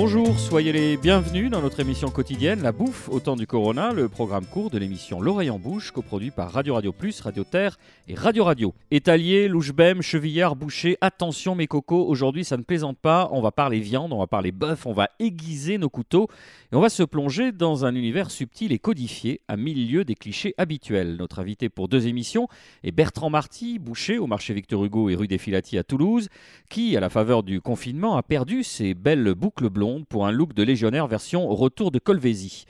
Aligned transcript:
Bonjour, 0.00 0.38
soyez 0.38 0.70
les 0.70 0.96
bienvenus 0.96 1.50
dans 1.50 1.60
notre 1.60 1.80
émission 1.80 2.08
quotidienne 2.08 2.62
La 2.62 2.70
Bouffe 2.70 3.08
au 3.08 3.18
temps 3.18 3.34
du 3.34 3.48
Corona, 3.48 3.92
le 3.92 4.08
programme 4.08 4.46
court 4.46 4.70
de 4.70 4.78
l'émission 4.78 5.20
L'Oreille 5.20 5.50
en 5.50 5.58
Bouche, 5.58 5.90
coproduit 5.90 6.30
par 6.30 6.52
Radio 6.52 6.74
Radio 6.74 6.92
Plus, 6.92 7.20
Radio 7.20 7.42
Terre 7.42 7.80
et 8.06 8.14
Radio 8.14 8.44
Radio. 8.44 8.74
Étalier, 8.92 9.48
louche-bème, 9.48 10.00
chevillard, 10.00 10.54
boucher, 10.54 10.96
attention 11.00 11.56
mes 11.56 11.66
cocos, 11.66 12.06
aujourd'hui 12.06 12.44
ça 12.44 12.56
ne 12.56 12.62
plaisante 12.62 12.96
pas, 12.96 13.28
on 13.32 13.40
va 13.40 13.50
parler 13.50 13.80
viande, 13.80 14.12
on 14.12 14.20
va 14.20 14.28
parler 14.28 14.52
bœuf, 14.52 14.86
on 14.86 14.92
va 14.92 15.08
aiguiser 15.18 15.78
nos 15.78 15.88
couteaux 15.88 16.28
et 16.70 16.76
on 16.76 16.80
va 16.80 16.90
se 16.90 17.02
plonger 17.02 17.50
dans 17.50 17.84
un 17.84 17.96
univers 17.96 18.30
subtil 18.30 18.70
et 18.70 18.78
codifié 18.78 19.40
à 19.48 19.56
mille 19.56 20.04
des 20.04 20.14
clichés 20.14 20.54
habituels. 20.58 21.16
Notre 21.16 21.40
invité 21.40 21.68
pour 21.68 21.88
deux 21.88 22.06
émissions 22.06 22.46
est 22.84 22.92
Bertrand 22.92 23.30
Marty, 23.30 23.80
boucher 23.80 24.18
au 24.18 24.28
marché 24.28 24.54
Victor 24.54 24.84
Hugo 24.84 25.10
et 25.10 25.16
rue 25.16 25.26
des 25.26 25.38
Filati 25.38 25.76
à 25.76 25.82
Toulouse, 25.82 26.28
qui, 26.70 26.96
à 26.96 27.00
la 27.00 27.10
faveur 27.10 27.42
du 27.42 27.60
confinement, 27.60 28.16
a 28.16 28.22
perdu 28.22 28.62
ses 28.62 28.94
belles 28.94 29.34
boucles 29.34 29.68
blondes 29.68 29.87
pour 30.08 30.26
un 30.26 30.32
look 30.32 30.54
de 30.54 30.62
légionnaire 30.62 31.06
version 31.06 31.48
retour 31.48 31.90
de 31.90 31.98
Colvézi. 31.98 32.64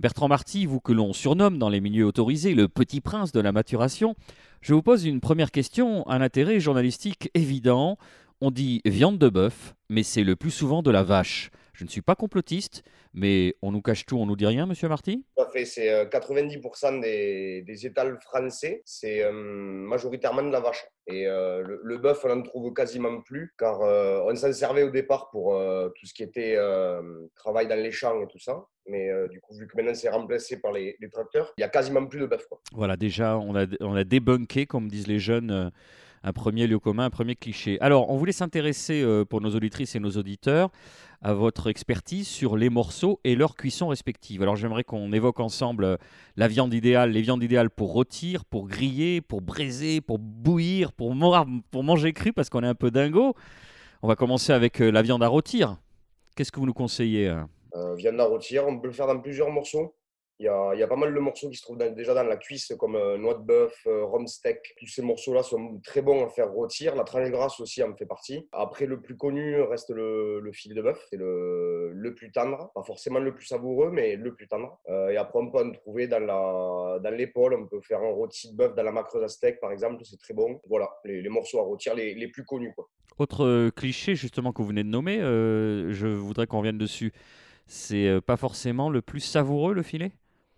Bertrand 0.00 0.28
Marty, 0.28 0.66
vous 0.66 0.80
que 0.80 0.92
l'on 0.92 1.12
surnomme 1.12 1.58
dans 1.58 1.68
les 1.68 1.80
milieux 1.80 2.06
autorisés 2.06 2.54
le 2.54 2.68
petit 2.68 3.00
prince 3.00 3.32
de 3.32 3.40
la 3.40 3.52
maturation, 3.52 4.16
je 4.60 4.74
vous 4.74 4.82
pose 4.82 5.04
une 5.04 5.20
première 5.20 5.50
question, 5.50 6.08
un 6.08 6.20
intérêt 6.20 6.58
journalistique 6.58 7.30
évident. 7.34 7.96
On 8.40 8.50
dit 8.50 8.80
viande 8.84 9.18
de 9.18 9.28
bœuf, 9.28 9.74
mais 9.88 10.02
c'est 10.02 10.24
le 10.24 10.36
plus 10.36 10.50
souvent 10.50 10.82
de 10.82 10.90
la 10.90 11.02
vache. 11.02 11.50
Je 11.74 11.82
ne 11.82 11.88
suis 11.88 12.02
pas 12.02 12.14
complotiste, 12.14 12.84
mais 13.14 13.56
on 13.60 13.72
nous 13.72 13.82
cache 13.82 14.06
tout, 14.06 14.16
on 14.16 14.26
nous 14.26 14.36
dit 14.36 14.46
rien, 14.46 14.64
monsieur 14.64 14.88
Marty? 14.88 15.24
Tout 15.36 15.42
à 15.42 15.50
fait, 15.50 15.64
c'est 15.64 16.06
90% 16.08 17.00
des, 17.00 17.62
des, 17.62 17.86
étals 17.86 18.16
français, 18.20 18.82
c'est 18.84 19.24
euh, 19.24 19.32
majoritairement 19.32 20.44
de 20.44 20.52
la 20.52 20.60
vache. 20.60 20.86
Et 21.08 21.26
euh, 21.26 21.64
le, 21.82 21.98
bœuf, 21.98 22.24
on 22.24 22.28
n'en 22.28 22.42
trouve 22.42 22.72
quasiment 22.72 23.20
plus, 23.22 23.52
car 23.58 23.82
euh, 23.82 24.22
on 24.24 24.36
s'en 24.36 24.52
servait 24.52 24.84
au 24.84 24.90
départ 24.90 25.30
pour 25.30 25.60
tout 25.96 26.06
ce 26.06 26.14
qui 26.14 26.22
était 26.22 26.56
travail 27.34 27.66
dans 27.66 27.80
les 27.80 27.90
champs 27.90 28.22
et 28.22 28.28
tout 28.28 28.38
ça. 28.38 28.64
Mais 28.86 29.10
du 29.28 29.40
coup, 29.40 29.56
vu 29.56 29.66
que 29.66 29.76
maintenant 29.76 29.94
c'est 29.94 30.10
remplacé 30.10 30.60
par 30.60 30.70
les, 30.70 30.96
tracteurs, 31.12 31.52
il 31.58 31.60
n'y 31.60 31.64
a 31.64 31.68
quasiment 31.68 32.06
plus 32.06 32.20
de 32.20 32.26
bœuf. 32.26 32.46
Voilà, 32.72 32.96
déjà, 32.96 33.36
on 33.36 33.56
a, 33.56 33.66
on 33.80 33.96
a 33.96 34.04
débunké, 34.04 34.66
comme 34.66 34.86
disent 34.86 35.08
les 35.08 35.18
jeunes 35.18 35.72
un 36.24 36.32
premier 36.32 36.66
lieu 36.66 36.80
commun, 36.80 37.04
un 37.04 37.10
premier 37.10 37.36
cliché. 37.36 37.78
Alors, 37.80 38.10
on 38.10 38.16
voulait 38.16 38.32
s'intéresser 38.32 39.04
pour 39.28 39.40
nos 39.40 39.54
auditrices 39.54 39.94
et 39.94 40.00
nos 40.00 40.10
auditeurs 40.10 40.70
à 41.24 41.32
votre 41.32 41.68
expertise 41.68 42.28
sur 42.28 42.56
les 42.56 42.68
morceaux 42.68 43.18
et 43.24 43.34
leur 43.34 43.56
cuisson 43.56 43.88
respective. 43.88 44.42
Alors 44.42 44.56
j'aimerais 44.56 44.84
qu'on 44.84 45.10
évoque 45.10 45.40
ensemble 45.40 45.84
euh, 45.84 45.96
la 46.36 46.48
viande 46.48 46.74
idéale, 46.74 47.12
les 47.12 47.22
viandes 47.22 47.42
idéales 47.42 47.70
pour 47.70 47.92
rôtir, 47.92 48.44
pour 48.44 48.68
griller, 48.68 49.22
pour 49.22 49.40
braiser, 49.40 50.02
pour 50.02 50.18
bouillir, 50.18 50.92
pour, 50.92 51.14
manger 51.14 52.12
cru 52.12 52.34
parce 52.34 52.50
qu'on 52.50 52.62
est 52.62 52.68
un 52.68 52.74
peu 52.74 52.90
dingo. 52.90 53.34
On 54.02 54.08
va 54.08 54.16
commencer 54.16 54.52
avec 54.52 54.82
euh, 54.82 54.90
la 54.90 55.00
viande 55.00 55.22
à 55.22 55.28
rôtir. 55.28 55.78
Qu'est-ce 56.36 56.52
que 56.52 56.60
vous 56.60 56.66
nous 56.66 56.74
conseillez 56.74 57.28
euh, 57.28 57.94
Viande 57.96 58.20
à 58.20 58.24
rôtir, 58.24 58.66
on 58.68 58.78
peut 58.78 58.88
le 58.88 58.92
faire 58.92 59.06
dans 59.06 59.18
plusieurs 59.18 59.50
morceaux. 59.50 59.94
Il 60.40 60.46
y, 60.46 60.48
a, 60.48 60.86
pas 60.88 60.96
mal 60.96 61.14
de 61.14 61.20
morceaux 61.20 61.48
qui 61.48 61.56
se 61.56 61.62
trouvent 61.62 61.78
déjà 61.94 62.12
dans 62.12 62.24
la 62.24 62.36
cuisse, 62.36 62.72
comme 62.76 62.96
euh, 62.96 63.16
noix 63.16 63.34
de 63.34 63.44
bœuf, 63.44 63.72
euh, 63.86 64.04
rhum 64.04 64.26
steak. 64.26 64.74
Tous 64.76 64.88
ces 64.88 65.00
morceaux-là 65.00 65.44
sont 65.44 65.80
très 65.84 66.02
bons 66.02 66.24
à 66.24 66.28
faire 66.28 66.50
rôtir. 66.50 66.96
La 66.96 67.04
tranche 67.04 67.30
grasse 67.30 67.60
aussi 67.60 67.84
en 67.84 67.94
fait 67.94 68.04
partie. 68.04 68.48
Après, 68.50 68.86
le 68.86 69.00
plus 69.00 69.16
connu 69.16 69.60
reste 69.62 69.90
le, 69.90 70.40
le 70.40 70.52
filet 70.52 70.74
de 70.74 70.82
bœuf. 70.82 71.00
C'est 71.08 71.16
le, 71.16 72.12
plus 72.16 72.32
tendre. 72.32 72.72
Pas 72.74 72.82
forcément 72.82 73.20
le 73.20 73.32
plus 73.32 73.46
savoureux, 73.46 73.90
mais 73.92 74.16
le 74.16 74.34
plus 74.34 74.48
tendre. 74.48 74.80
Euh, 74.88 75.10
et 75.10 75.16
après, 75.16 75.38
on 75.38 75.52
peut 75.52 75.58
en 75.58 75.70
trouver 75.70 76.08
dans, 76.08 77.00
l'épaule. 77.12 77.54
On 77.54 77.68
peut 77.68 77.80
faire 77.80 78.00
un 78.00 78.10
rôti 78.10 78.50
de 78.50 78.56
bœuf 78.56 78.74
dans 78.74 78.82
la 78.82 78.92
macreuse 78.92 79.22
à 79.22 79.28
steak, 79.28 79.60
par 79.60 79.70
exemple. 79.70 80.02
C'est 80.04 80.18
très 80.18 80.34
bon. 80.34 80.60
Voilà, 80.68 80.90
les, 81.04 81.28
morceaux 81.28 81.60
à 81.60 81.62
rôtir 81.62 81.94
les, 81.94 82.12
les 82.16 82.26
plus 82.26 82.44
connus. 82.44 82.72
Quoi. 82.74 82.88
Autre 83.18 83.70
cliché, 83.70 84.16
justement, 84.16 84.52
que 84.52 84.62
vous 84.62 84.68
venez 84.68 84.82
de 84.82 84.88
nommer, 84.88 85.20
je 85.20 86.08
voudrais 86.08 86.48
qu'on 86.48 86.58
revienne 86.58 86.78
dessus. 86.78 87.12
C'est 87.68 88.18
pas 88.26 88.36
forcément 88.36 88.90
le 88.90 89.00
plus 89.00 89.20
savoureux, 89.20 89.74
le 89.74 89.82
filet? 89.84 90.10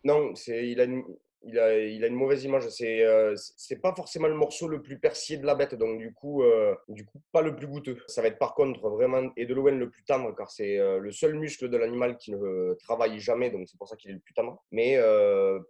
Non, 0.06 0.36
c'est, 0.36 0.68
il, 0.68 0.80
a 0.80 0.84
une, 0.84 1.02
il, 1.42 1.58
a, 1.58 1.76
il 1.78 2.04
a 2.04 2.06
une 2.06 2.14
mauvaise 2.14 2.44
image. 2.44 2.68
C'est, 2.68 3.02
euh, 3.04 3.34
c'est 3.56 3.80
pas 3.80 3.92
forcément 3.92 4.28
le 4.28 4.36
morceau 4.36 4.68
le 4.68 4.80
plus 4.80 4.98
persillé 5.00 5.36
de 5.36 5.44
la 5.44 5.56
bête, 5.56 5.74
donc 5.74 5.98
du 5.98 6.12
coup, 6.12 6.44
euh, 6.44 6.74
du 6.88 7.04
coup, 7.04 7.20
pas 7.32 7.42
le 7.42 7.56
plus 7.56 7.66
goûteux. 7.66 7.98
Ça 8.06 8.22
va 8.22 8.28
être 8.28 8.38
par 8.38 8.54
contre 8.54 8.88
vraiment 8.88 9.30
et 9.36 9.46
de 9.46 9.54
loin 9.54 9.72
le 9.72 9.90
plus 9.90 10.04
tendre, 10.04 10.32
car 10.36 10.48
c'est 10.50 10.78
euh, 10.78 11.00
le 11.00 11.10
seul 11.10 11.34
muscle 11.34 11.68
de 11.68 11.76
l'animal 11.76 12.16
qui 12.18 12.30
ne 12.32 12.74
travaille 12.84 13.18
jamais, 13.18 13.50
donc 13.50 13.66
c'est 13.68 13.78
pour 13.78 13.88
ça 13.88 13.96
qu'il 13.96 14.12
est 14.12 14.14
le 14.14 14.20
plus 14.20 14.34
tendre, 14.34 14.62
mais 14.70 14.96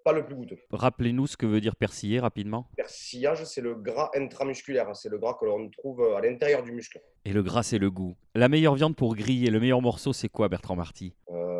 pas 0.04 0.12
le 0.12 0.24
plus 0.26 0.34
goûteux. 0.34 0.58
Rappelez-nous 0.70 1.26
ce 1.26 1.36
que 1.36 1.46
veut 1.46 1.60
dire 1.60 1.76
persiller 1.76 2.20
rapidement. 2.20 2.68
Persillage, 2.76 3.44
c'est 3.44 3.62
le 3.62 3.74
gras 3.74 4.10
intramusculaire, 4.14 4.94
c'est 4.94 5.08
le 5.08 5.18
gras 5.18 5.36
que 5.40 5.46
l'on 5.46 5.70
trouve 5.70 6.02
à 6.14 6.20
l'intérieur 6.20 6.62
du 6.62 6.72
muscle. 6.72 7.00
Et 7.26 7.32
le 7.32 7.42
gras, 7.42 7.62
c'est 7.64 7.78
le 7.78 7.90
goût. 7.90 8.14
La 8.34 8.48
meilleure 8.48 8.76
viande 8.76 8.96
pour 8.96 9.16
griller, 9.16 9.50
le 9.50 9.60
meilleur 9.60 9.82
morceau, 9.82 10.12
c'est 10.12 10.28
quoi, 10.28 10.48
Bertrand 10.48 10.76
Marty? 10.76 11.12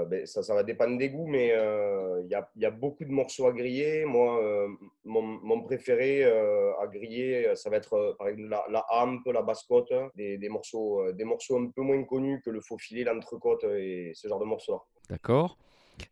Ben, 0.08 0.24
ça, 0.26 0.42
ça 0.42 0.54
va 0.54 0.62
dépendre 0.62 0.98
des 0.98 1.10
goûts, 1.10 1.26
mais 1.26 1.52
euh, 1.52 2.22
il 2.24 2.30
y, 2.30 2.34
a, 2.34 2.48
y, 2.56 2.64
a, 2.64 2.70
beaucoup 2.70 3.04
de 3.04 3.10
morceaux 3.10 3.46
à 3.46 3.52
griller. 3.52 4.04
Moi, 4.04 4.42
euh, 4.42 4.68
mon, 5.04 5.22
mon, 5.22 5.62
préféré 5.62 6.24
euh, 6.24 6.72
à 6.80 6.86
griller, 6.86 7.54
ça 7.54 7.70
va 7.70 7.76
être 7.76 8.14
par 8.18 8.28
exemple 8.28 8.50
la, 8.50 8.64
la 8.70 8.84
hampe, 8.90 9.26
la 9.26 9.42
basse-côte, 9.42 9.92
des, 10.14 10.38
des, 10.38 10.48
morceaux, 10.48 11.12
des 11.12 11.24
morceaux 11.24 11.58
un 11.58 11.70
peu 11.70 11.82
moins 11.82 12.02
connus 12.04 12.40
que 12.44 12.50
le 12.50 12.60
faux 12.60 12.78
filet, 12.78 13.04
l'entrecôte 13.04 13.64
et 13.64 14.12
ce 14.14 14.28
genre 14.28 14.38
de 14.38 14.44
morceaux-là. 14.44 14.80
D'accord. 15.10 15.58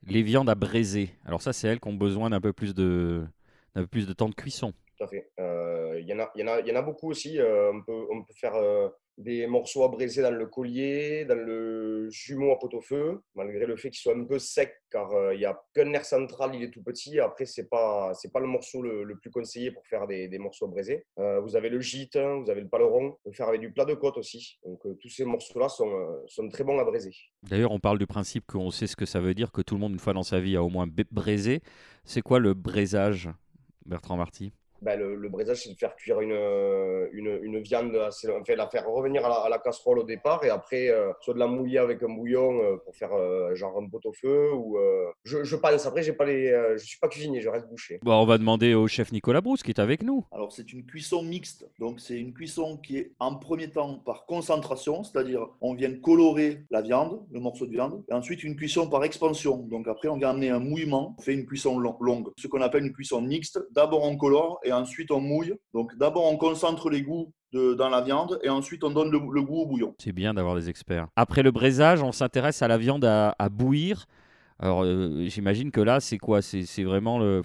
Les 0.06 0.22
viandes 0.22 0.48
à 0.48 0.54
braiser. 0.54 1.10
Alors 1.24 1.42
ça, 1.42 1.52
c'est 1.52 1.68
elles 1.68 1.80
qui 1.80 1.88
ont 1.88 1.94
besoin 1.94 2.30
d'un 2.30 2.40
peu 2.40 2.52
plus 2.52 2.74
de, 2.74 3.24
d'un 3.74 3.82
peu 3.82 3.88
plus 3.88 4.06
de 4.06 4.12
temps 4.12 4.28
de 4.28 4.34
cuisson. 4.34 4.72
Tout 4.96 5.04
à 5.04 5.08
fait. 5.08 5.30
Il 5.38 6.06
y, 6.06 6.12
en 6.12 6.18
a, 6.18 6.30
y, 6.34 6.42
en 6.42 6.48
a, 6.48 6.60
y 6.60 6.72
en 6.72 6.76
a 6.76 6.82
beaucoup 6.82 7.10
aussi. 7.10 7.38
on, 7.40 7.82
peut, 7.82 8.06
on 8.10 8.24
peut 8.24 8.34
faire 8.34 8.54
des 9.16 9.46
morceaux 9.46 9.84
à 9.84 9.88
braiser 9.88 10.22
dans 10.22 10.30
le 10.30 10.46
collier, 10.46 11.24
dans 11.24 11.36
le 11.36 12.08
jumeau 12.10 12.52
à 12.52 12.58
pot-au-feu, 12.58 13.20
malgré 13.34 13.66
le 13.66 13.76
fait 13.76 13.90
qu'il 13.90 14.00
soit 14.00 14.16
un 14.16 14.24
peu 14.24 14.38
sec, 14.38 14.74
car 14.90 15.12
euh, 15.12 15.34
il 15.34 15.38
n'y 15.38 15.44
a 15.44 15.60
qu'un 15.74 15.84
nerf 15.84 16.04
central, 16.04 16.54
il 16.54 16.62
est 16.62 16.70
tout 16.70 16.82
petit. 16.82 17.20
Après, 17.20 17.46
ce 17.46 17.60
n'est 17.60 17.66
pas, 17.66 18.12
pas 18.32 18.40
le 18.40 18.46
morceau 18.46 18.82
le, 18.82 19.16
plus 19.16 19.30
conseillé 19.30 19.70
pour 19.70 19.86
faire 19.86 20.06
des, 20.06 20.28
des 20.28 20.38
morceaux 20.38 20.66
à 20.66 20.68
braiser. 20.68 21.06
Euh, 21.18 21.40
vous 21.40 21.56
avez 21.56 21.68
le 21.68 21.80
gîte, 21.80 22.16
vous 22.16 22.50
avez 22.50 22.60
le 22.60 22.68
paleron, 22.68 23.16
on 23.24 23.30
peut 23.30 23.34
faire 23.34 23.48
avec 23.48 23.60
du 23.60 23.72
plat 23.72 23.84
de 23.84 23.94
côte 23.94 24.18
aussi. 24.18 24.58
Donc, 24.64 24.84
euh, 24.86 24.94
tous 25.00 25.08
ces 25.08 25.24
morceaux-là 25.24 25.68
sont, 25.68 26.22
sont 26.26 26.48
très 26.48 26.64
bons 26.64 26.78
à 26.78 26.84
braiser. 26.84 27.14
D'ailleurs, 27.42 27.72
on 27.72 27.80
parle 27.80 27.98
du 27.98 28.06
principe 28.06 28.46
qu'on 28.46 28.70
sait 28.70 28.86
ce 28.86 28.96
que 28.96 29.06
ça 29.06 29.20
veut 29.20 29.34
dire, 29.34 29.52
que 29.52 29.62
tout 29.62 29.74
le 29.74 29.80
monde, 29.80 29.92
une 29.92 29.98
fois 29.98 30.12
dans 30.12 30.22
sa 30.22 30.40
vie, 30.40 30.56
a 30.56 30.62
au 30.62 30.68
moins 30.68 30.86
braisé. 31.10 31.60
C'est 32.04 32.22
quoi 32.22 32.38
le 32.38 32.54
braisage, 32.54 33.30
Bertrand 33.86 34.16
Marty? 34.16 34.52
Ben, 34.82 34.98
le, 34.98 35.14
le, 35.14 35.28
braisage, 35.28 35.62
c'est 35.62 35.72
de 35.72 35.78
faire 35.78 35.96
cuire 35.96 36.20
une, 36.20 36.32
euh, 36.32 37.08
une, 37.12 37.38
une 37.42 37.60
viande, 37.60 37.96
assez, 37.96 38.28
enfin, 38.30 38.54
la 38.54 38.68
faire 38.68 38.86
revenir 38.86 39.24
à 39.24 39.48
la, 39.48 39.58
casserole 39.58 40.00
au 40.00 40.04
départ 40.04 40.44
et 40.44 40.50
après, 40.50 40.90
euh, 40.90 41.12
soit 41.20 41.34
de 41.34 41.38
la 41.38 41.46
mouiller 41.46 41.78
avec 41.78 42.02
un 42.02 42.08
bouillon 42.08 42.60
euh, 42.62 42.76
pour 42.84 42.94
faire 42.94 43.10
genre 43.54 43.78
un 43.78 43.88
pot 43.88 44.00
au 44.04 44.12
feu. 44.12 44.52
Ou, 44.52 44.78
je, 45.24 45.44
je, 45.44 45.56
pense, 45.56 45.86
après, 45.86 46.02
j'ai 46.02 46.12
pas 46.12 46.26
les, 46.26 46.50
je 46.76 46.84
suis 46.84 46.98
pas 46.98 47.08
cuisinier, 47.08 47.40
je 47.40 47.48
reste 47.48 47.68
bouché. 47.68 48.00
Bon, 48.02 48.14
on 48.14 48.26
va 48.26 48.38
demander 48.38 48.74
au 48.74 48.86
chef 48.86 49.12
Nicolas 49.12 49.40
Brousse 49.40 49.62
qui 49.62 49.70
est 49.70 49.80
avec 49.80 50.02
nous. 50.02 50.24
Alors, 50.32 50.52
c'est 50.52 50.72
une 50.72 50.84
cuisson 50.84 51.22
mixte. 51.22 51.66
Donc, 51.78 52.00
c'est 52.00 52.18
une 52.18 52.34
cuisson 52.34 52.76
qui 52.76 52.98
est 52.98 53.12
en 53.18 53.36
premier 53.36 53.70
temps 53.70 53.98
par 54.04 54.26
concentration, 54.26 55.02
c'est-à-dire 55.04 55.46
on 55.60 55.74
vient 55.74 55.94
colorer 55.94 56.64
la 56.70 56.82
viande, 56.82 57.22
le 57.32 57.40
morceau 57.40 57.66
de 57.66 57.70
viande, 57.70 58.04
et 58.10 58.12
ensuite 58.12 58.44
une 58.44 58.56
cuisson 58.56 58.88
par 58.88 59.04
expansion. 59.04 59.56
Donc, 59.56 59.88
après, 59.88 60.08
on 60.08 60.16
vient 60.16 60.30
amener 60.30 60.50
un 60.50 60.58
mouillement, 60.60 61.14
on 61.18 61.22
fait 61.22 61.34
une 61.34 61.46
cuisson 61.46 61.78
longue. 61.78 62.30
Ce 62.36 62.46
qu'on 62.46 62.60
appelle 62.60 62.84
une 62.84 62.92
cuisson 62.92 63.20
mixte. 63.22 63.60
D'abord, 63.70 64.02
on 64.02 64.16
colore 64.16 64.60
et 64.64 64.72
ensuite 64.72 65.10
on 65.10 65.20
mouille. 65.20 65.54
Donc 65.72 65.96
d'abord 65.96 66.24
on 66.30 66.36
concentre 66.36 66.90
les 66.90 67.02
goûts 67.02 67.32
de, 67.52 67.74
dans 67.74 67.88
la 67.88 68.00
viande 68.00 68.38
et 68.42 68.48
ensuite 68.48 68.84
on 68.84 68.90
donne 68.90 69.10
le, 69.10 69.18
goût 69.18 69.60
au 69.60 69.66
bouillon. 69.66 69.94
C'est 69.98 70.12
bien 70.12 70.34
d'avoir 70.34 70.56
des 70.56 70.68
experts. 70.68 71.06
Après 71.16 71.42
le 71.42 71.50
braisage, 71.50 72.02
on 72.02 72.12
s'intéresse 72.12 72.62
à 72.62 72.68
la 72.68 72.78
viande 72.78 73.04
à, 73.04 73.48
bouillir. 73.48 74.06
Alors 74.58 74.84
euh, 74.84 75.24
j'imagine 75.28 75.70
que 75.70 75.80
là 75.80 76.00
c'est 76.00 76.18
quoi? 76.18 76.42
C'est 76.42 76.84
vraiment 76.84 77.18
le 77.18 77.42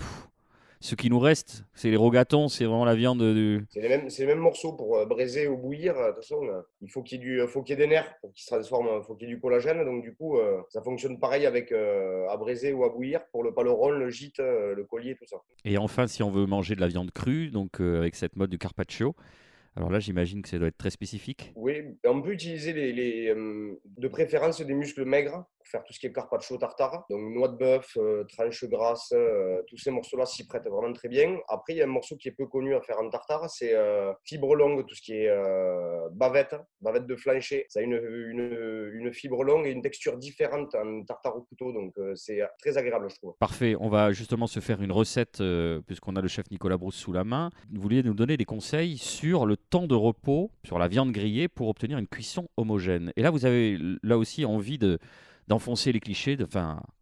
ce 0.81 0.95
qui 0.95 1.09
nous 1.09 1.19
reste, 1.19 1.66
c'est 1.73 1.90
les 1.90 1.97
rogatons, 1.97 2.47
c'est 2.47 2.63
vraiment 2.63 2.85
la 2.85 2.95
viande. 2.95 3.22
Du... 3.22 3.66
C'est 3.69 3.81
les, 3.81 3.90
mêmes, 3.90 4.07
les 4.17 4.25
mêmes 4.25 4.40
morceaux 4.40 4.73
pour 4.73 4.97
euh, 4.97 5.06
braiser 5.06 5.47
ou 5.47 5.57
bouillir. 5.57 5.94
De 5.95 6.07
toute 6.07 6.16
façon, 6.17 6.42
euh, 6.45 6.62
il 6.81 6.89
faut 6.89 7.03
qu'il 7.03 7.21
y, 7.21 7.39
ait 7.39 7.45
qu 7.45 7.69
y 7.69 7.74
ait 7.74 7.75
des 7.75 7.88
nerfs 7.88 8.15
pour 8.21 8.31
qu'ils 8.31 8.44
se 8.44 8.48
transforment, 8.48 9.01
il 9.01 9.06
faut 9.06 9.15
qu'il 9.15 9.27
y 9.27 9.31
ait 9.31 9.36
du 9.36 9.42
collagène. 9.42 9.83
Donc, 9.83 10.03
du 10.03 10.15
coup, 10.15 10.38
euh, 10.38 10.62
ça 10.69 10.81
fonctionne 10.81 11.19
pareil 11.19 11.45
avec 11.45 11.71
à 11.71 12.38
braiser 12.38 12.71
ou 12.71 12.86
à 12.86 12.89
bouillir 12.89 13.21
pour 13.31 13.44
le 13.44 13.53
paleron, 13.53 13.89
le 13.89 14.09
gîte, 14.09 14.39
le 14.39 14.83
collier, 14.86 15.15
tout 15.15 15.25
ça. 15.25 15.38
Et 15.65 15.77
enfin, 15.77 16.07
si 16.07 16.24
on 16.24 16.31
veut 16.31 16.45
manger 16.45 16.75
de 16.75 16.81
la 16.81 16.88
viande 16.88 17.12
crue, 17.12 17.50
donc 17.50 17.80
avec 17.81 18.15
cette 18.15 18.36
mode 18.36 18.50
du 18.50 18.57
carpaccio, 18.57 19.15
alors 19.75 19.92
là, 19.92 20.00
j'imagine 20.00 20.42
que 20.42 20.50
ça 20.50 20.57
doit 20.57 20.68
être 20.68 20.77
très 20.77 20.89
spécifique. 20.89 21.53
Oui, 21.56 21.98
on 22.06 22.21
peut 22.21 22.33
utiliser 22.33 22.74
les, 22.74 22.92
les 22.92 23.33
de 23.36 24.07
préférence 24.07 24.62
des 24.62 24.74
muscles 24.74 25.06
maigres 25.06 25.45
faire 25.69 25.83
tout 25.83 25.94
ce 25.94 26.00
qui 26.00 26.07
est 26.07 26.12
carpaccio 26.12 26.57
tartare. 26.57 27.06
Donc 27.10 27.21
noix 27.33 27.48
de 27.48 27.57
bœuf, 27.57 27.98
euh, 27.98 28.24
tranche 28.25 28.63
grasse, 28.66 29.12
euh, 29.13 29.62
tous 29.68 29.77
ces 29.77 29.92
morceaux-là 29.92 30.25
s'y 30.25 30.48
prêtent 30.48 30.68
vraiment 30.68 30.94
très 30.94 31.10
bien. 31.10 31.38
Après, 31.48 31.74
il 31.74 31.77
y 31.77 31.81
a 31.81 31.86
un 31.86 31.88
morceau 31.88 32.16
qui 32.18 32.27
est 32.27 32.31
peu 32.31 32.48
connu 32.48 32.75
à 32.75 32.81
faire 32.81 33.00
en 33.00 33.10
tartare, 33.10 33.50
c'est 33.50 33.74
euh, 33.74 34.12
fibre 34.24 34.56
longue, 34.56 34.86
tout 34.86 34.95
ce 34.95 35.01
qui 35.01 35.13
est 35.13 35.30
bavette, 36.12 36.56
bavette 36.81 37.06
de 37.06 37.16
flancher. 37.16 37.66
Ça 37.69 37.80
a 37.80 37.83
une, 37.83 37.94
une, 37.94 38.92
une, 38.94 39.13
fibre 39.13 39.44
longue 39.44 39.66
et 39.66 39.71
une 39.71 39.81
texture 39.81 40.18
différente 40.18 40.75
en 40.75 41.04
tartare 41.04 41.36
au 41.36 41.42
couteau, 41.42 41.72
donc 41.72 41.94
c'est 42.15 42.42
très 42.60 42.77
agréable, 42.77 43.10
je 43.10 43.15
trouve. 43.15 43.36
Parfait, 43.39 43.75
on 43.80 43.89
va 43.89 44.12
justement 44.12 44.48
se 44.48 44.60
faire 44.60 44.81
une 44.81 44.92
recette, 44.92 45.42
puisqu'on 45.86 46.15
a 46.15 46.22
le 46.22 46.27
chef 46.27 46.50
Nicolas 46.51 46.77
Brousse 46.77 46.95
sous 46.95 47.12
la 47.12 47.24
main. 47.24 47.50
Vous 47.72 47.81
vouliez 47.81 48.04
nous 48.04 48.13
donner 48.13 48.38
des 48.38 48.45
conseils 48.45 48.98
sur 48.98 49.45
le 49.45 49.57
temps 49.57 49.88
de 49.88 49.95
repos 49.95 50.51
sur 50.65 50.80
la 50.80 50.88
viande 50.88 51.12
grillée 51.12 51.48
pour 51.48 51.68
obtenir 51.69 51.98
une 51.98 52.07
cuisson 52.07 52.48
homogène. 52.57 53.12
Et 53.15 53.22
là, 53.22 53.31
vous 53.31 53.45
avez 53.45 53.77
là 54.04 54.18
aussi 54.18 54.45
envie 54.45 54.77
de 54.77 55.00
d'enfoncer 55.50 55.92
les 55.92 56.00
clichés, 56.00 56.38
de, 56.38 56.48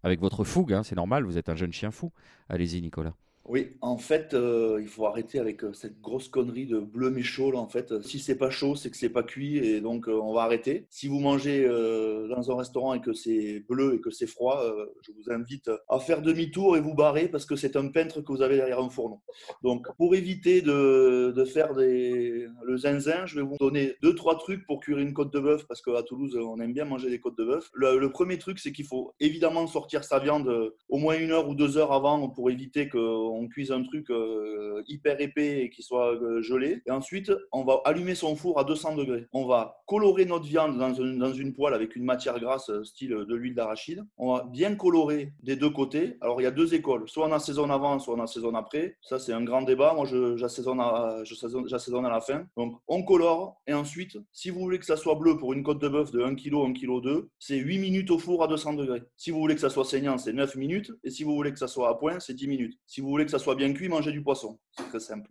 avec 0.03 0.19
votre 0.21 0.43
fougue, 0.43 0.73
hein, 0.73 0.81
c'est 0.83 0.95
normal, 0.95 1.25
vous 1.25 1.37
êtes 1.37 1.49
un 1.49 1.55
jeune 1.55 1.73
chien 1.73 1.91
fou. 1.91 2.11
Allez-y, 2.49 2.81
Nicolas. 2.81 3.13
Oui, 3.47 3.77
en 3.79 3.97
fait, 3.97 4.33
euh, 4.33 4.79
il 4.81 4.89
faut 4.89 5.05
arrêter 5.05 5.39
avec 5.39 5.63
euh, 5.63 5.71
cette 5.71 6.01
grosse 6.01 6.27
connerie 6.27 6.65
de 6.65 6.79
bleu 6.79 7.09
mais 7.09 7.23
chaud. 7.23 7.55
en 7.55 7.69
fait, 7.69 8.01
si 8.03 8.19
c'est 8.19 8.37
pas 8.37 8.49
chaud, 8.49 8.75
c'est 8.75 8.89
que 8.89 8.97
c'est 8.97 9.09
pas 9.09 9.23
cuit 9.23 9.57
et 9.57 9.79
donc 9.79 10.09
euh, 10.09 10.19
on 10.21 10.33
va 10.33 10.41
arrêter. 10.41 10.85
Si 10.89 11.07
vous 11.07 11.19
mangez 11.19 11.65
dans 11.67 12.51
un 12.51 12.55
restaurant 12.57 12.93
et 12.93 13.01
que 13.01 13.13
c'est 13.13 13.63
bleu 13.69 13.95
et 13.95 14.01
que 14.01 14.11
c'est 14.11 14.27
froid, 14.27 14.63
je 15.01 15.11
vous 15.11 15.31
invite 15.31 15.71
à 15.87 15.99
faire 15.99 16.21
demi-tour 16.21 16.75
et 16.75 16.81
vous 16.81 16.93
barrer 16.93 17.27
parce 17.29 17.45
que 17.45 17.55
c'est 17.55 17.75
un 17.75 17.87
peintre 17.87 18.21
que 18.21 18.31
vous 18.31 18.41
avez 18.41 18.57
derrière 18.57 18.79
un 18.79 18.89
fourneau. 18.89 19.21
Donc, 19.63 19.87
pour 19.97 20.15
éviter 20.15 20.61
de, 20.61 21.45
faire 21.45 21.73
le 21.73 22.77
zinzin, 22.77 23.25
je 23.25 23.35
vais 23.35 23.41
vous 23.41 23.57
donner 23.59 23.95
deux 24.01 24.15
trois 24.15 24.37
trucs 24.37 24.65
pour 24.65 24.81
cuire 24.81 24.97
une 24.97 25.13
côte 25.13 25.31
de 25.33 25.39
bœuf 25.39 25.65
parce 25.67 25.81
qu'à 25.81 26.03
Toulouse, 26.03 26.37
on 26.37 26.59
aime 26.59 26.73
bien 26.73 26.85
manger 26.85 27.09
des 27.09 27.19
côtes 27.19 27.37
de 27.37 27.45
bœuf. 27.45 27.69
Le, 27.73 27.97
le 27.97 28.09
premier 28.09 28.37
truc, 28.37 28.59
c'est 28.59 28.71
qu'il 28.71 28.85
faut 28.85 29.13
évidemment 29.19 29.67
sortir 29.67 30.03
sa 30.03 30.19
viande 30.19 30.73
au 30.89 30.97
moins 30.97 31.17
une 31.17 31.31
heure 31.31 31.47
ou 31.47 31.55
deux 31.55 31.77
heures 31.77 31.93
avant 31.93 32.29
pour 32.29 32.49
éviter 32.49 32.89
que 32.89 32.97
on 33.37 33.47
cuise 33.47 33.71
un 33.71 33.83
truc 33.83 34.09
euh, 34.09 34.83
hyper 34.87 35.19
épais 35.21 35.61
et 35.61 35.69
qui 35.69 35.83
soit 35.83 36.15
euh, 36.15 36.41
gelé. 36.41 36.81
Et 36.85 36.91
ensuite, 36.91 37.31
on 37.51 37.63
va 37.63 37.81
allumer 37.85 38.15
son 38.15 38.35
four 38.35 38.59
à 38.59 38.63
200 38.63 38.95
degrés. 38.95 39.27
On 39.33 39.45
va 39.45 39.81
colorer 39.85 40.25
notre 40.25 40.45
viande 40.45 40.77
dans 40.77 40.93
une, 40.93 41.17
dans 41.17 41.33
une 41.33 41.53
poêle 41.53 41.73
avec 41.73 41.95
une 41.95 42.03
matière 42.03 42.39
grasse 42.39 42.69
euh, 42.69 42.83
style 42.83 43.09
de 43.09 43.35
l'huile 43.35 43.55
d'arachide. 43.55 44.05
On 44.17 44.33
va 44.33 44.43
bien 44.43 44.75
colorer 44.75 45.33
des 45.43 45.55
deux 45.55 45.69
côtés. 45.69 46.17
Alors, 46.21 46.41
il 46.41 46.43
y 46.43 46.47
a 46.47 46.51
deux 46.51 46.73
écoles. 46.73 47.03
Soit 47.07 47.27
on 47.27 47.31
assaisonne 47.31 47.71
avant, 47.71 47.99
soit 47.99 48.15
on 48.15 48.21
assaisonne 48.21 48.55
après. 48.55 48.97
Ça, 49.01 49.19
c'est 49.19 49.33
un 49.33 49.43
grand 49.43 49.61
débat. 49.61 49.93
Moi, 49.93 50.05
j'assaisonne 50.35 50.79
à, 50.79 51.21
à 51.21 52.09
la 52.09 52.21
fin. 52.21 52.45
Donc, 52.57 52.79
on 52.87 53.03
colore. 53.03 53.61
Et 53.67 53.73
ensuite, 53.73 54.17
si 54.31 54.49
vous 54.49 54.59
voulez 54.59 54.79
que 54.79 54.85
ça 54.85 54.97
soit 54.97 55.15
bleu 55.15 55.37
pour 55.37 55.53
une 55.53 55.63
côte 55.63 55.79
de 55.81 55.87
bœuf 55.87 56.11
de 56.11 56.21
1 56.21 56.35
kg, 56.35 56.55
1 56.55 56.73
kg 56.73 57.01
2, 57.01 57.29
c'est 57.39 57.57
8 57.57 57.79
minutes 57.79 58.11
au 58.11 58.19
four 58.19 58.43
à 58.43 58.47
200 58.47 58.73
degrés. 58.73 59.03
Si 59.15 59.31
vous 59.31 59.39
voulez 59.39 59.55
que 59.55 59.61
ça 59.61 59.69
soit 59.69 59.85
saignant, 59.85 60.17
c'est 60.17 60.33
9 60.33 60.55
minutes. 60.55 60.91
Et 61.03 61.09
si 61.09 61.23
vous 61.23 61.35
voulez 61.35 61.51
que 61.51 61.59
ça 61.59 61.67
soit 61.67 61.89
à 61.89 61.95
point, 61.95 62.19
c'est 62.19 62.33
10 62.33 62.47
minutes. 62.47 62.77
Si 62.85 63.01
vous 63.01 63.09
voulez 63.09 63.25
que 63.27 63.31
ça 63.31 63.39
soit 63.39 63.55
bien 63.55 63.71
cuit, 63.73 63.87
mangez 63.87 64.11
du 64.11 64.23
poisson. 64.23 64.57
C'est 64.71 64.89
très 64.89 64.99
simple. 64.99 65.29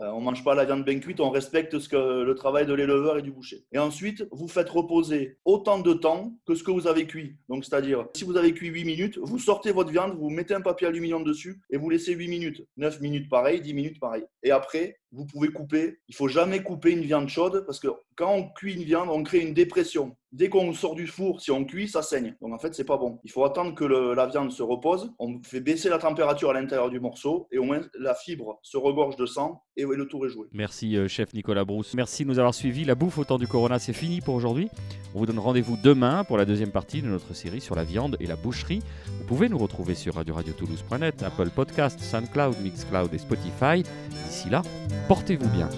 Euh, 0.00 0.10
on 0.10 0.20
ne 0.20 0.24
mange 0.24 0.44
pas 0.44 0.54
la 0.54 0.64
viande 0.64 0.84
bien 0.84 0.98
cuite, 0.98 1.20
on 1.20 1.30
respecte 1.30 1.78
ce 1.78 1.88
que, 1.88 1.96
le 1.96 2.34
travail 2.34 2.66
de 2.66 2.74
l'éleveur 2.74 3.18
et 3.18 3.22
du 3.22 3.30
boucher. 3.30 3.64
Et 3.72 3.78
ensuite, 3.78 4.26
vous 4.32 4.48
faites 4.48 4.68
reposer 4.68 5.38
autant 5.44 5.78
de 5.78 5.92
temps 5.92 6.34
que 6.46 6.54
ce 6.54 6.62
que 6.62 6.70
vous 6.70 6.86
avez 6.86 7.06
cuit. 7.06 7.36
Donc, 7.48 7.64
c'est-à-dire, 7.64 8.06
si 8.14 8.24
vous 8.24 8.36
avez 8.36 8.52
cuit 8.52 8.68
8 8.68 8.84
minutes, 8.84 9.18
vous 9.18 9.38
sortez 9.38 9.72
votre 9.72 9.90
viande, 9.90 10.16
vous 10.18 10.30
mettez 10.30 10.54
un 10.54 10.60
papier 10.60 10.88
aluminium 10.88 11.24
dessus 11.24 11.60
et 11.70 11.76
vous 11.76 11.90
laissez 11.90 12.12
8 12.12 12.28
minutes. 12.28 12.66
9 12.76 13.00
minutes 13.00 13.28
pareil, 13.28 13.60
10 13.60 13.74
minutes 13.74 14.00
pareil. 14.00 14.24
Et 14.42 14.50
après, 14.50 14.98
vous 15.12 15.26
pouvez 15.26 15.48
couper. 15.48 16.00
Il 16.08 16.14
faut 16.14 16.28
jamais 16.28 16.62
couper 16.62 16.90
une 16.90 17.02
viande 17.02 17.28
chaude 17.28 17.64
parce 17.66 17.78
que 17.78 17.88
quand 18.18 18.34
on 18.34 18.48
cuit 18.48 18.74
une 18.74 18.82
viande, 18.82 19.08
on 19.10 19.22
crée 19.22 19.38
une 19.38 19.54
dépression. 19.54 20.16
Dès 20.32 20.48
qu'on 20.48 20.72
sort 20.74 20.96
du 20.96 21.06
four, 21.06 21.40
si 21.40 21.52
on 21.52 21.64
cuit, 21.64 21.88
ça 21.88 22.02
saigne. 22.02 22.34
Donc 22.42 22.52
en 22.52 22.58
fait, 22.58 22.74
c'est 22.74 22.84
pas 22.84 22.96
bon. 22.96 23.20
Il 23.22 23.30
faut 23.30 23.44
attendre 23.44 23.74
que 23.76 23.84
la 23.84 24.26
viande 24.26 24.50
se 24.50 24.62
repose. 24.62 25.12
On 25.20 25.40
fait 25.42 25.60
baisser 25.60 25.88
la 25.88 25.98
température 25.98 26.50
à 26.50 26.52
l'intérieur 26.52 26.90
du 26.90 26.98
morceau 26.98 27.46
et 27.52 27.58
au 27.58 27.62
moins 27.62 27.80
la 27.98 28.16
fibre 28.16 28.58
se 28.62 28.76
regorge 28.76 29.14
de 29.14 29.24
sang 29.24 29.62
et 29.76 29.84
le 29.84 30.06
tour 30.08 30.26
est 30.26 30.30
joué. 30.30 30.48
Merci 30.52 30.96
euh, 30.96 31.06
chef 31.06 31.32
Nicolas 31.32 31.64
Brousse. 31.64 31.94
Merci 31.94 32.24
de 32.24 32.28
nous 32.28 32.40
avoir 32.40 32.54
suivis. 32.54 32.84
La 32.84 32.96
bouffe 32.96 33.18
au 33.18 33.24
temps 33.24 33.38
du 33.38 33.46
Corona, 33.46 33.78
c'est 33.78 33.92
fini 33.92 34.20
pour 34.20 34.34
aujourd'hui. 34.34 34.68
On 35.14 35.20
vous 35.20 35.26
donne 35.26 35.38
rendez-vous 35.38 35.78
demain 35.82 36.24
pour 36.24 36.36
la 36.36 36.44
deuxième 36.44 36.72
partie 36.72 37.00
de 37.00 37.06
notre 37.06 37.34
série 37.34 37.60
sur 37.60 37.76
la 37.76 37.84
viande 37.84 38.16
et 38.18 38.26
la 38.26 38.36
boucherie. 38.36 38.82
Vous 39.20 39.26
pouvez 39.26 39.48
nous 39.48 39.58
retrouver 39.58 39.94
sur 39.94 40.16
radio 40.16 40.34
radio 40.34 40.52
toulouse.net, 40.52 41.22
Apple 41.22 41.50
Podcast, 41.50 42.00
SoundCloud, 42.00 42.56
Mixcloud 42.62 43.14
et 43.14 43.18
Spotify. 43.18 43.84
D'ici 44.26 44.50
là, 44.50 44.62
portez-vous 45.06 45.48
bien. 45.50 45.70